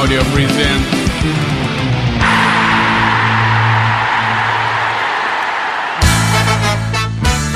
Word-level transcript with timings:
Audio 0.00 0.22
present. 0.32 0.80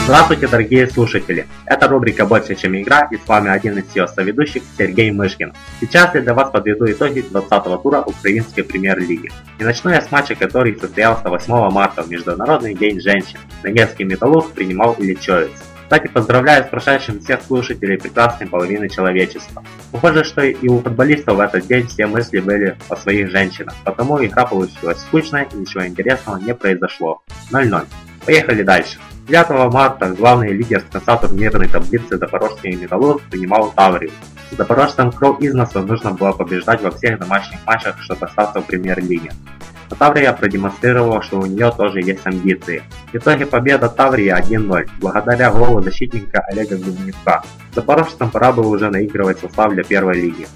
Здравствуйте, 0.05 0.49
дорогие 0.49 0.87
слушатели! 0.89 1.47
Это 1.65 1.89
рубрика 1.89 2.27
«Больше, 2.27 2.55
чем 2.55 2.77
игра» 2.77 3.09
и 3.11 3.17
с 3.17 3.27
вами 3.27 3.49
один 3.49 3.79
из 3.79 3.97
ее 3.97 4.07
соведущих 4.07 4.63
Сергей 4.77 5.11
Мышкин. 5.11 5.55
Сейчас 5.81 6.15
я 6.15 6.21
для 6.21 6.35
вас 6.35 6.51
подведу 6.51 6.85
итоги 6.85 7.25
20-го 7.27 7.79
тура 7.79 8.03
Украинской 8.03 8.61
премьер-лиги. 8.61 9.33
И 9.59 9.65
начну 9.65 9.91
я 9.91 10.03
с 10.03 10.13
матча, 10.13 10.35
который 10.35 10.79
состоялся 10.79 11.31
8 11.31 11.71
марта 11.71 12.03
в 12.03 12.11
Международный 12.11 12.75
день 12.75 13.01
женщин. 13.01 13.39
Донецкий 13.63 14.05
металлург 14.05 14.53
принимал 14.53 14.95
Ильичевец. 14.99 15.74
Кстати, 15.85 16.09
поздравляю 16.09 16.65
с 16.65 16.69
прошедшим 16.69 17.21
всех 17.21 17.43
слушателей 17.43 17.99
прекрасной 17.99 18.47
половины 18.47 18.89
человечества. 18.89 19.63
Похоже, 19.93 20.25
что 20.25 20.43
и 20.43 20.69
у 20.69 20.81
футболистов 20.81 21.37
в 21.37 21.41
этот 21.41 21.67
день 21.67 21.87
все 21.87 22.07
мысли 22.07 22.41
были 22.41 22.77
о 22.89 22.97
своих 22.97 23.31
женщинах, 23.31 23.75
потому 23.85 24.25
игра 24.25 24.47
получилась 24.47 24.99
скучной 25.01 25.47
и 25.53 25.57
ничего 25.57 25.87
интересного 25.87 26.39
не 26.39 26.55
произошло. 26.55 27.23
0-0. 27.53 27.85
Поехали 28.25 28.63
дальше. 28.63 28.99
9 29.29 29.73
марта 29.73 30.09
главный 30.09 30.53
лидер 30.53 30.81
с 30.81 30.93
конца 30.93 31.17
турнирной 31.17 31.69
таблицы 31.69 32.19
Запорожский 32.19 32.75
Металлург 32.77 33.23
принимал 33.31 33.71
Таврию. 33.73 34.13
Запорожцам 34.51 35.13
кровь 35.13 35.41
из 35.41 35.55
носа 35.55 35.81
нужно 35.81 36.13
было 36.13 36.33
побеждать 36.33 36.83
во 36.83 36.91
всех 36.91 37.19
домашних 37.19 37.59
матчах, 37.67 38.01
чтобы 38.03 38.27
остаться 38.27 38.61
в 38.61 38.67
премьер-лиге. 38.67 39.33
Но 39.91 39.97
Таврия 39.97 40.33
продемонстрировала, 40.33 41.23
что 41.23 41.41
у 41.41 41.47
нее 41.47 41.73
тоже 41.77 42.01
есть 42.01 42.27
амбиции. 42.27 42.83
В 43.13 43.17
итоге 43.17 43.47
победа 43.47 43.89
Таврии 43.89 44.33
1-0, 44.33 44.89
благодаря 45.01 45.51
голу 45.51 45.83
защитника 45.83 46.41
Олега 46.49 46.77
Губнюка. 46.77 47.43
Запорожцам 47.75 48.31
пора 48.31 48.53
было 48.53 48.69
уже 48.69 48.91
наигрывать 48.91 49.39
состав 49.41 49.73
для 49.73 49.85
первой 49.85 50.15
лиги. 50.15 50.47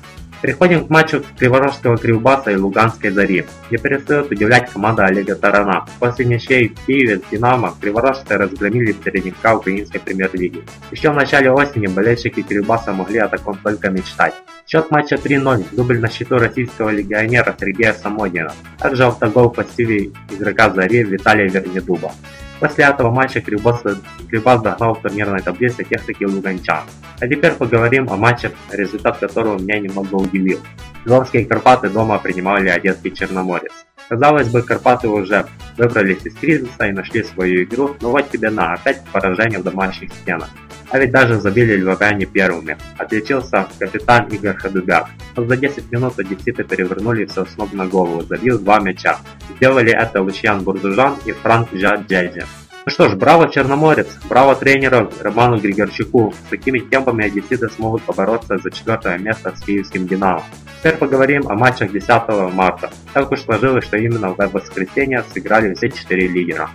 Переходим 0.40 0.86
к 0.86 0.90
матчу 0.90 1.24
Криворожского 1.36 1.96
Кривбаса 1.96 2.52
и 2.52 2.56
Луганской 2.56 3.10
Зари. 3.10 3.44
Не 3.70 3.78
перестает 3.78 4.30
удивлять 4.30 4.70
команда 4.70 5.06
Олега 5.06 5.34
Тарана. 5.34 5.86
После 5.98 6.24
ничей 6.24 6.68
в 6.68 6.86
Киеве 6.86 7.18
с 7.18 7.22
Динамо 7.30 7.74
криворожцы 7.80 8.36
разгромили 8.36 8.94
середняка 9.04 9.56
украинской 9.56 9.98
премьер-лиги. 9.98 10.62
Еще 10.92 11.10
в 11.10 11.14
начале 11.14 11.50
осени 11.50 11.88
болельщики 11.88 12.42
Кривбаса 12.42 12.92
могли 12.92 13.18
о 13.18 13.28
таком 13.28 13.56
только 13.56 13.90
мечтать. 13.90 14.34
Счет 14.66 14.90
матча 14.90 15.16
3-0, 15.16 15.64
дубль 15.72 15.98
на 15.98 16.10
счету 16.10 16.38
российского 16.38 16.90
легионера 16.90 17.56
Сергея 17.58 17.94
Самодина. 17.94 18.52
Также 18.78 19.06
автогол 19.06 19.50
по 19.50 19.64
стиле 19.64 20.12
игрока 20.30 20.70
Зари 20.70 21.02
Виталия 21.02 21.48
Вернедуба. 21.48 22.12
После 22.60 22.84
этого 22.84 23.10
матча 23.10 23.40
Кривбас, 23.40 23.82
догнал 23.82 24.94
в 24.94 25.02
турнирной 25.02 25.40
таблице 25.40 25.84
техники 25.84 26.24
луганчан. 26.24 26.82
А 27.20 27.28
теперь 27.28 27.52
поговорим 27.52 28.10
о 28.10 28.16
матче, 28.16 28.52
результат 28.72 29.18
которого 29.18 29.58
меня 29.58 29.78
немного 29.78 30.16
удивил. 30.16 30.60
Львовские 31.04 31.44
Карпаты 31.44 31.88
дома 31.88 32.18
принимали 32.18 32.68
Одесский 32.68 33.12
Черноморец. 33.12 33.72
Казалось 34.08 34.48
бы, 34.48 34.62
Карпаты 34.62 35.08
уже 35.08 35.46
выбрались 35.76 36.24
из 36.24 36.34
кризиса 36.34 36.86
и 36.86 36.92
нашли 36.92 37.22
свою 37.22 37.64
игру, 37.64 37.96
но 38.00 38.10
вот 38.10 38.30
тебе 38.30 38.50
на, 38.50 38.72
опять 38.72 39.02
поражение 39.12 39.58
в 39.58 39.62
домашних 39.62 40.12
стенах. 40.12 40.48
А 40.90 40.98
ведь 40.98 41.10
даже 41.10 41.38
забили 41.40 41.76
львовяне 41.76 42.26
первыми. 42.26 42.76
Отличился 42.96 43.68
капитан 43.78 44.26
Игорь 44.28 44.56
Ходубяк. 44.56 45.08
Но 45.36 45.44
за 45.44 45.56
10 45.56 45.92
минут 45.92 46.18
одесситы 46.18 46.64
перевернули 46.64 47.26
все 47.26 47.44
с 47.44 47.56
ног 47.56 47.72
на 47.72 47.86
голову, 47.86 48.22
забил 48.22 48.58
два 48.58 48.80
мяча. 48.80 49.18
Сделали 49.56 49.92
это 49.92 50.22
Лучьян 50.22 50.62
Бурдужан 50.62 51.16
и 51.26 51.32
Франк 51.32 51.74
Джаджеджи. 51.74 52.46
Ну 52.86 52.92
что 52.92 53.10
ж, 53.10 53.16
браво 53.16 53.50
Черноморец, 53.50 54.08
браво 54.30 54.54
тренеру 54.54 55.12
Роману 55.20 55.58
Григорчуку. 55.58 56.32
С 56.46 56.48
такими 56.48 56.78
темпами 56.78 57.26
одесситы 57.26 57.68
смогут 57.68 58.02
побороться 58.02 58.56
за 58.56 58.70
четвертое 58.70 59.18
место 59.18 59.54
с 59.54 59.60
киевским 59.60 60.06
Динамо. 60.06 60.42
Теперь 60.78 60.96
поговорим 60.96 61.46
о 61.48 61.54
матчах 61.54 61.92
10 61.92 62.08
марта. 62.54 62.90
Так 63.12 63.30
уж 63.30 63.42
сложилось, 63.42 63.84
что 63.84 63.98
именно 63.98 64.30
в 64.30 64.38
воскресенье 64.38 65.22
сыграли 65.34 65.74
все 65.74 65.90
четыре 65.90 66.28
лидера. 66.28 66.70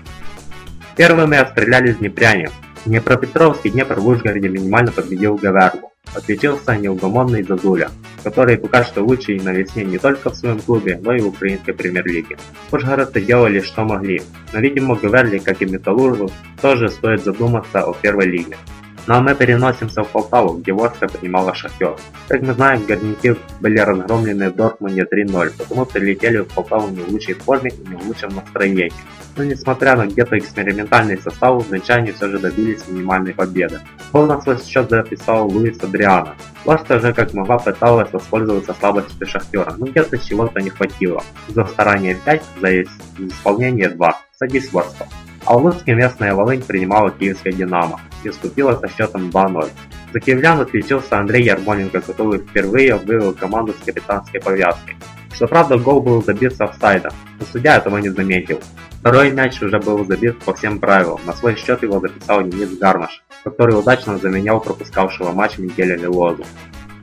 Первыми 0.95 1.35
отстрелялись 1.37 1.97
днепряне. 1.97 2.51
Днепропетровский 2.85 3.69
Днепр 3.69 3.99
в 3.99 4.07
Ужгороде 4.07 4.49
минимально 4.49 4.91
победил 4.91 5.35
Гаверлу. 5.35 5.91
Отличился 6.13 6.75
неугомонный 6.75 7.41
Зазуля, 7.41 7.89
который 8.23 8.57
пока 8.57 8.83
что 8.83 9.01
лучший 9.01 9.39
на 9.39 9.53
весне 9.53 9.85
не 9.85 9.97
только 9.97 10.29
в 10.29 10.35
своем 10.35 10.59
клубе, 10.59 10.99
но 11.01 11.13
и 11.13 11.21
в 11.21 11.27
украинской 11.27 11.71
премьер-лиге. 11.71 12.37
Ужгородцы 12.71 13.21
делали 13.21 13.61
что 13.61 13.85
могли, 13.85 14.21
но 14.51 14.59
видимо 14.59 14.95
Гаверли, 14.95 15.37
как 15.37 15.61
и 15.61 15.65
Металлургу, 15.65 16.29
тоже 16.61 16.89
стоит 16.89 17.23
задуматься 17.23 17.83
о 17.83 17.93
первой 17.93 18.25
лиге. 18.25 18.57
А 19.05 19.19
мы 19.19 19.35
переносимся 19.35 20.01
в 20.03 20.07
Полтаву, 20.07 20.57
где 20.57 20.71
Ворска 20.71 21.09
принимала 21.09 21.53
Шахтер. 21.53 21.97
Как 22.29 22.41
мы 22.41 22.53
знаем, 22.53 22.85
горняки 22.85 23.35
были 23.59 23.77
разгромлены 23.79 24.49
в 24.49 24.55
Дортмунде 24.55 25.01
3-0, 25.01 25.51
потому 25.57 25.85
прилетели 25.85 26.37
в 26.37 26.47
Полтаву 26.47 26.89
не 26.89 27.01
в 27.01 27.09
лучшей 27.09 27.33
форме 27.33 27.69
и 27.69 27.89
не 27.89 27.95
в 27.95 28.07
лучшем 28.07 28.33
настроении. 28.33 28.93
Но 29.35 29.43
несмотря 29.43 29.97
на 29.97 30.05
где-то 30.05 30.37
экспериментальный 30.37 31.17
состав, 31.17 31.67
женщане 31.69 32.13
все 32.13 32.29
же 32.29 32.39
добились 32.39 32.87
минимальной 32.87 33.33
победы. 33.33 33.81
Гол 34.13 34.25
на 34.25 34.39
свой 34.41 34.57
счет 34.63 34.89
записал 34.89 35.49
Луис 35.49 35.83
Адриана. 35.83 36.35
Ворска 36.63 36.99
же 36.99 37.13
как 37.13 37.33
могла 37.33 37.57
пыталась 37.57 38.13
воспользоваться 38.13 38.73
слабостью 38.73 39.27
Шахтера, 39.27 39.73
но 39.77 39.85
где-то 39.87 40.17
чего-то 40.17 40.61
не 40.61 40.69
хватило. 40.69 41.21
За 41.49 41.65
старание 41.65 42.15
5, 42.23 42.43
за 42.61 42.83
исполнение 43.17 43.89
2. 43.89 44.21
Садись 44.39 44.71
Ворска. 44.71 45.07
А 45.45 45.57
в 45.57 45.63
Луцке 45.63 45.93
местная 45.93 46.33
Волынь 46.33 46.61
принимала 46.61 47.11
киевское 47.11 47.51
«Динамо» 47.51 47.99
и 48.23 48.29
вступила 48.29 48.75
со 48.79 48.87
счетом 48.87 49.29
2-0. 49.29 49.69
За 50.13 50.19
киевлян 50.19 50.61
отличился 50.61 51.17
Андрей 51.17 51.43
Ярмоленко, 51.43 52.01
который 52.01 52.39
впервые 52.39 52.95
вывел 52.95 53.33
команду 53.33 53.73
с 53.73 53.83
капитанской 53.83 54.39
повязкой. 54.39 54.95
Что 55.33 55.47
правда, 55.47 55.77
гол 55.77 56.01
был 56.01 56.23
забит 56.23 56.55
с 56.55 56.61
офсайда, 56.61 57.11
но 57.39 57.45
судья 57.51 57.77
этого 57.77 57.97
не 57.97 58.09
заметил. 58.09 58.61
Второй 58.99 59.31
мяч 59.31 59.61
уже 59.61 59.79
был 59.79 60.05
забит 60.05 60.39
по 60.39 60.53
всем 60.53 60.79
правилам, 60.79 61.19
на 61.25 61.33
свой 61.33 61.55
счет 61.55 61.81
его 61.83 61.99
записал 61.99 62.43
Денис 62.43 62.77
Гармаш, 62.77 63.23
который 63.43 63.77
удачно 63.77 64.17
заменял 64.17 64.61
пропускавшего 64.61 65.31
матч 65.31 65.57
Мигеля 65.57 65.97
Лилозу. 65.97 66.45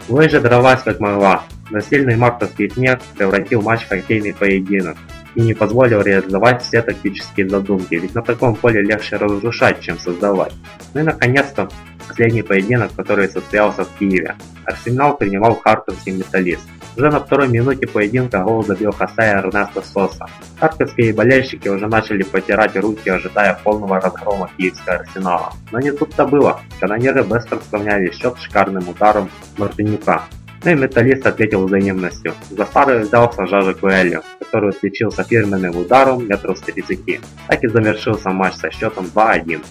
Лыжа 0.08 0.40
дралась 0.40 0.82
как 0.82 0.98
могла, 0.98 1.42
но 1.70 1.80
сильный 1.80 2.16
мартовский 2.16 2.70
снег 2.70 3.00
превратил 3.18 3.60
матч 3.60 3.82
в 3.82 3.88
хоккейный 3.88 4.32
поединок, 4.32 4.96
и 5.34 5.40
не 5.40 5.54
позволил 5.54 6.00
реализовать 6.02 6.62
все 6.62 6.82
тактические 6.82 7.48
задумки, 7.48 7.94
ведь 7.94 8.14
на 8.14 8.22
таком 8.22 8.54
поле 8.54 8.82
легче 8.82 9.16
разрушать, 9.16 9.80
чем 9.80 9.98
создавать. 9.98 10.52
Ну 10.94 11.00
и 11.00 11.04
наконец-то 11.04 11.68
последний 12.08 12.42
поединок, 12.42 12.90
который 12.96 13.28
состоялся 13.28 13.84
в 13.84 13.98
Киеве. 13.98 14.34
Арсенал 14.64 15.16
принимал 15.16 15.54
харьковский 15.54 16.12
металлист. 16.12 16.68
Уже 16.96 17.08
на 17.08 17.20
второй 17.20 17.48
минуте 17.48 17.86
поединка 17.86 18.42
гол 18.42 18.64
забил 18.64 18.90
Хосе 18.92 19.22
Эрнесто 19.22 19.80
Соса. 19.80 20.26
Харьковские 20.58 21.14
болельщики 21.14 21.68
уже 21.68 21.86
начали 21.86 22.24
потирать 22.24 22.76
руки, 22.76 23.08
ожидая 23.08 23.58
полного 23.62 24.00
разгрома 24.00 24.50
киевского 24.56 24.96
арсенала. 24.96 25.52
Но 25.70 25.80
не 25.80 25.92
тут-то 25.92 26.26
было. 26.26 26.60
Канонеры 26.80 27.22
быстро 27.22 27.60
сравняли 27.70 28.10
счет 28.10 28.36
шикарным 28.38 28.88
ударом 28.88 29.30
Мартынюка. 29.56 30.24
Ну 30.62 30.70
и 30.70 30.74
металлист 30.74 31.26
ответил 31.26 31.66
взаимностью. 31.66 32.34
За 32.50 32.66
старый 32.66 33.00
взялся 33.00 33.46
Жажа 33.46 33.72
Куэлью, 33.72 34.22
который 34.38 34.70
отличился 34.70 35.24
фирменным 35.24 35.76
ударом 35.76 36.28
метров 36.28 36.58
с 36.58 36.60
30. 36.60 37.20
Так 37.48 37.64
и 37.64 37.68
завершился 37.68 38.30
матч 38.30 38.54
со 38.54 38.70
счетом 38.70 39.06
2-1. 39.14 39.64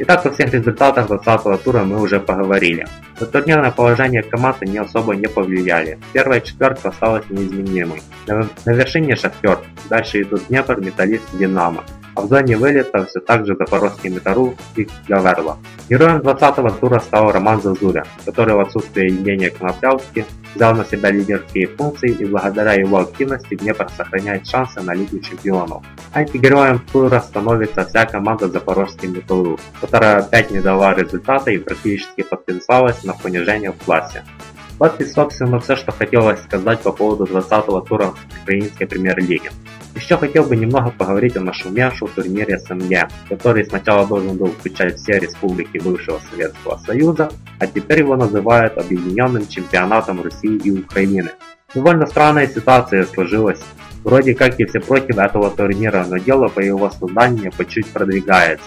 Итак, 0.00 0.26
о 0.26 0.30
всех 0.32 0.52
результатах 0.52 1.06
20 1.06 1.62
тура 1.62 1.84
мы 1.84 2.00
уже 2.00 2.18
поговорили. 2.18 2.84
Но 3.20 3.26
турнирное 3.26 3.70
положение 3.70 4.24
команды 4.24 4.66
не 4.66 4.78
особо 4.78 5.14
не 5.14 5.28
повлияли. 5.28 6.00
Первая 6.12 6.40
четверка 6.40 6.88
осталась 6.88 7.30
неизменимой. 7.30 8.02
На, 8.26 8.48
на 8.64 8.70
вершине 8.72 9.14
Шахтер, 9.14 9.60
дальше 9.88 10.22
идут 10.22 10.48
Днепр, 10.48 10.80
Металлист, 10.80 11.24
Динамо 11.38 11.84
а 12.14 12.22
в 12.22 12.28
зоне 12.28 12.56
вылета 12.56 13.04
все 13.06 13.20
так 13.20 13.46
же 13.46 13.56
Запорожский 13.56 14.10
Метару 14.10 14.54
и 14.76 14.88
Гаверла. 15.08 15.58
Героем 15.88 16.20
20-го 16.20 16.70
тура 16.70 16.98
стал 17.00 17.30
Роман 17.30 17.60
Зазуря, 17.60 18.04
который 18.24 18.54
в 18.54 18.60
отсутствие 18.60 19.08
Евгения 19.08 19.50
Коноплявски 19.50 20.24
взял 20.54 20.74
на 20.74 20.84
себя 20.84 21.10
лидерские 21.10 21.66
функции 21.66 22.10
и 22.10 22.24
благодаря 22.24 22.74
его 22.74 22.98
активности 22.98 23.56
Днепр 23.56 23.88
сохраняет 23.96 24.46
шансы 24.46 24.80
на 24.80 24.94
Лигу 24.94 25.18
Чемпионов. 25.18 25.82
Антигероем 26.12 26.80
тура 26.92 27.20
становится 27.20 27.84
вся 27.84 28.06
команда 28.06 28.48
Запорожский 28.48 29.08
Металлург, 29.08 29.60
которая 29.80 30.18
опять 30.18 30.50
не 30.50 30.60
дала 30.60 30.94
результата 30.94 31.50
и 31.50 31.58
практически 31.58 32.22
подписалась 32.22 33.02
на 33.04 33.12
понижение 33.14 33.72
в 33.72 33.84
классе. 33.84 34.24
Вот 34.78 35.00
и 35.00 35.04
собственно 35.04 35.60
все, 35.60 35.76
что 35.76 35.92
хотелось 35.92 36.42
сказать 36.42 36.80
по 36.80 36.92
поводу 36.92 37.24
20-го 37.24 37.80
тура 37.80 38.14
украинской 38.42 38.86
премьер-лиги. 38.86 39.50
Еще 39.94 40.16
хотел 40.16 40.44
бы 40.44 40.56
немного 40.56 40.90
поговорить 40.90 41.36
о 41.36 41.40
нашумевшем 41.40 42.08
турнире 42.08 42.58
СНГ, 42.58 43.08
который 43.28 43.64
сначала 43.64 44.06
должен 44.06 44.36
был 44.36 44.48
включать 44.48 44.96
все 44.98 45.18
республики 45.20 45.78
бывшего 45.78 46.20
Советского 46.30 46.78
Союза, 46.78 47.30
а 47.60 47.66
теперь 47.66 48.00
его 48.00 48.16
называют 48.16 48.76
Объединенным 48.76 49.46
чемпионатом 49.46 50.20
России 50.22 50.56
и 50.64 50.72
Украины. 50.72 51.30
Довольно 51.74 52.06
странная 52.06 52.48
ситуация 52.48 53.04
сложилась. 53.04 53.60
Вроде 54.02 54.34
как 54.34 54.58
и 54.60 54.64
все 54.64 54.80
против 54.80 55.16
этого 55.18 55.50
турнира, 55.50 56.04
но 56.08 56.18
дело 56.18 56.48
по 56.48 56.60
его 56.60 56.90
созданию 56.90 57.52
по 57.52 57.64
чуть 57.64 57.86
продвигается. 57.86 58.66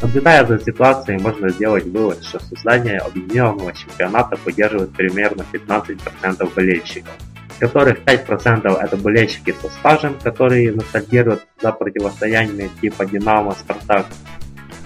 Наблюдая 0.00 0.46
за 0.46 0.58
ситуацией, 0.58 1.18
можно 1.18 1.50
сделать 1.50 1.84
вывод, 1.84 2.24
что 2.24 2.40
создание 2.40 2.98
объединенного 2.98 3.72
чемпионата 3.72 4.36
поддерживает 4.36 4.92
примерно 4.92 5.44
15% 5.52 6.54
болельщиков. 6.54 7.12
Которых 7.62 8.00
5% 8.00 8.76
это 8.76 8.96
болельщики 8.96 9.54
со 9.62 9.68
стажем, 9.68 10.18
которые 10.18 10.72
ностальгируют 10.72 11.46
за 11.62 11.70
противостояниями 11.70 12.68
типа 12.80 13.06
Динамо, 13.06 13.52
Спартак. 13.52 14.06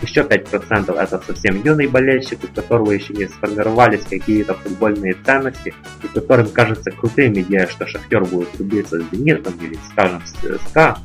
Еще 0.02 0.20
5% 0.20 0.94
это 0.94 1.22
совсем 1.26 1.62
юный 1.64 1.86
болельщик, 1.86 2.38
у 2.44 2.48
которого 2.48 2.90
еще 2.90 3.14
не 3.14 3.28
сформировались 3.28 4.02
какие-то 4.02 4.52
футбольные 4.52 5.14
ценности, 5.24 5.72
и 6.02 6.08
которым 6.08 6.50
кажется 6.50 6.90
крутым 6.90 7.32
идея, 7.40 7.66
что 7.66 7.86
Шахтер 7.86 8.26
будет 8.26 8.54
рубиться 8.58 9.00
с 9.00 9.10
Зенитом 9.10 9.54
или, 9.62 9.78
скажем, 9.90 10.20
с 10.26 10.32
ЦСКА. 10.32 10.98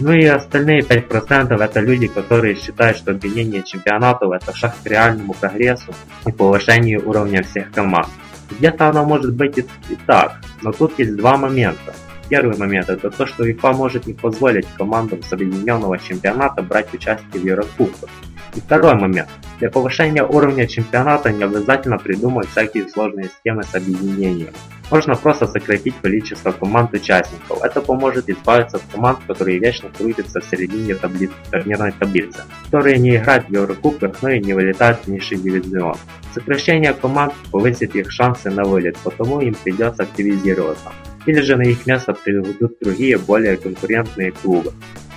Ну 0.00 0.10
и 0.10 0.24
остальные 0.24 0.80
5% 0.80 1.62
это 1.62 1.80
люди, 1.80 2.08
которые 2.08 2.56
считают, 2.56 2.96
что 2.96 3.12
объединение 3.12 3.62
чемпионатов 3.62 4.32
это 4.32 4.52
шаг 4.52 4.74
к 4.82 4.86
реальному 4.88 5.34
прогрессу 5.34 5.94
и 6.26 6.32
повышению 6.32 7.08
уровня 7.08 7.44
всех 7.44 7.70
команд. 7.70 8.08
Где-то 8.50 8.88
оно 8.88 9.04
может 9.04 9.32
быть 9.32 9.58
и 9.58 9.64
так, 10.06 10.40
но 10.62 10.72
тут 10.72 10.98
есть 10.98 11.16
два 11.16 11.36
момента. 11.36 11.94
Первый 12.32 12.56
момент 12.56 12.88
это 12.88 13.10
то, 13.10 13.26
что 13.26 13.42
УЕФА 13.42 13.72
может 13.72 14.06
не 14.06 14.14
позволить 14.14 14.66
командам 14.78 15.22
с 15.22 15.30
объединенного 15.34 15.98
чемпионата 15.98 16.62
брать 16.62 16.94
участие 16.94 17.42
в 17.42 17.44
Еврокубках. 17.44 18.08
И 18.54 18.60
второй 18.60 18.94
момент. 18.94 19.28
Для 19.58 19.68
повышения 19.68 20.24
уровня 20.24 20.66
чемпионата 20.66 21.30
не 21.30 21.44
обязательно 21.44 21.98
придумывать 21.98 22.48
всякие 22.48 22.88
сложные 22.88 23.28
схемы 23.28 23.64
с 23.64 23.74
объединением. 23.74 24.54
Можно 24.90 25.14
просто 25.14 25.46
сократить 25.46 25.94
количество 26.00 26.52
команд 26.52 26.94
участников. 26.94 27.62
Это 27.62 27.82
поможет 27.82 28.30
избавиться 28.30 28.78
от 28.78 28.82
команд, 28.90 29.18
которые 29.26 29.58
вечно 29.58 29.90
крутятся 29.90 30.40
в 30.40 30.44
середине 30.46 30.94
таблиц, 30.94 31.30
турнирной 31.50 31.92
таблицы, 31.92 32.44
которые 32.64 32.96
не 32.96 33.16
играют 33.16 33.44
в 33.44 33.52
Еврокубках, 33.52 34.22
но 34.22 34.30
и 34.30 34.40
не 34.40 34.54
вылетают 34.54 35.00
в 35.04 35.08
низший 35.08 35.36
дивизион. 35.36 35.96
Сокращение 36.32 36.94
команд 36.94 37.34
повысит 37.50 37.94
их 37.94 38.10
шансы 38.10 38.48
на 38.50 38.64
вылет, 38.64 38.96
потому 39.04 39.42
им 39.42 39.54
придется 39.54 40.04
активизироваться. 40.04 40.92
Или 41.26 41.40
же 41.40 41.56
на 41.56 41.62
их 41.62 41.86
место 41.86 42.14
приведут 42.14 42.78
другие, 42.80 43.18
более 43.18 43.56
конкурентные 43.56 44.32
клубы 44.32 44.72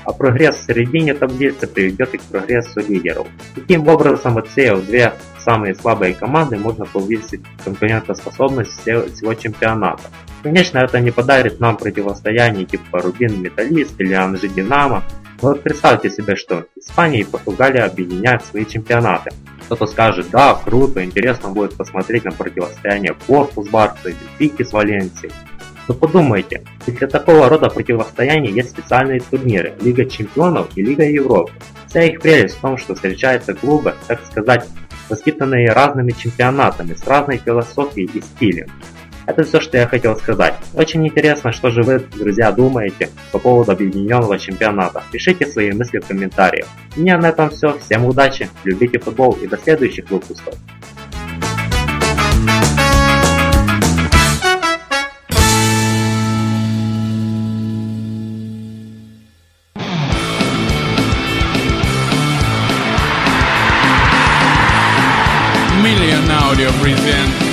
а 0.05 0.13
прогресс 0.13 0.57
в 0.57 0.65
середине 0.65 1.13
таблицы 1.13 1.67
приведет 1.67 2.13
и 2.13 2.17
к 2.17 2.21
прогрессу 2.21 2.79
лидеров. 2.87 3.27
Таким 3.55 3.87
образом, 3.87 4.37
отсеяв 4.37 4.85
две 4.85 5.13
самые 5.39 5.75
слабые 5.75 6.13
команды, 6.13 6.57
можно 6.57 6.85
повысить 6.85 7.41
конкурентоспособность 7.63 8.81
всего 8.81 9.33
чемпионата. 9.33 10.03
Конечно, 10.43 10.77
это 10.77 10.99
не 10.99 11.11
подарит 11.11 11.59
нам 11.59 11.75
противостояние 11.75 12.65
типа 12.65 13.01
Рубин 13.01 13.41
Металлист 13.41 13.99
или 13.99 14.13
Анжи 14.13 14.47
Динамо, 14.47 15.03
но 15.41 15.49
вот 15.49 15.63
представьте 15.63 16.09
себе, 16.09 16.35
что 16.35 16.65
Испания 16.75 17.21
и 17.21 17.23
Португалия 17.23 17.83
объединяют 17.83 18.45
свои 18.45 18.65
чемпионаты. 18.65 19.31
Кто-то 19.65 19.87
скажет, 19.87 20.27
да, 20.31 20.53
круто, 20.63 21.03
интересно 21.03 21.49
будет 21.49 21.75
посмотреть 21.75 22.25
на 22.25 22.31
противостояние 22.31 23.15
Порту 23.27 23.63
с 23.63 23.69
Барсой, 23.69 24.15
Пики 24.37 24.63
с 24.63 24.71
Валенсией. 24.71 25.33
Но 25.87 25.93
подумайте, 25.93 26.63
ведь 26.85 26.97
для 26.97 27.07
такого 27.07 27.47
рода 27.47 27.69
противостояний 27.69 28.51
есть 28.51 28.71
специальные 28.71 29.21
турниры– 29.21 29.73
Лига 29.81 30.05
Чемпионов 30.05 30.67
и 30.75 30.81
Лига 30.81 31.03
Европы. 31.03 31.51
Вся 31.87 32.03
их 32.03 32.21
прелесть 32.21 32.55
в 32.55 32.61
том, 32.61 32.77
что 32.77 32.95
встречаются 32.95 33.53
клубы, 33.53 33.93
так 34.07 34.25
сказать, 34.25 34.67
воспитанные 35.09 35.71
разными 35.71 36.11
чемпионатами, 36.11 36.93
с 36.93 37.05
разной 37.05 37.37
философией 37.37 38.09
и 38.13 38.21
стилем. 38.21 38.69
Это 39.27 39.43
все, 39.43 39.59
что 39.59 39.77
я 39.77 39.87
хотел 39.87 40.15
сказать. 40.17 40.55
Очень 40.73 41.05
интересно, 41.07 41.51
что 41.51 41.71
же 41.71 41.81
вы, 41.81 41.99
друзья, 41.99 42.51
думаете 42.51 43.09
по 43.31 43.39
поводу 43.39 43.71
объединенного 43.71 44.37
чемпионата. 44.37 45.03
Пишите 45.11 45.47
свои 45.47 45.71
мысли 45.71 45.99
в 45.99 46.05
комментариях. 46.05 46.67
У 46.95 46.99
меня 46.99 47.17
на 47.17 47.29
этом 47.29 47.49
все. 47.49 47.77
Всем 47.79 48.05
удачи, 48.05 48.49
любите 48.63 48.99
футбол 48.99 49.33
и 49.33 49.47
до 49.47 49.57
следующих 49.57 50.09
выпусков. 50.11 50.55
Audio 66.45 66.69
presents 66.73 67.44